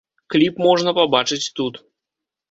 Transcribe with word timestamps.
Кліп 0.35 0.55
можна 0.67 0.93
пабачыць 0.99 1.51
тут. 1.59 1.73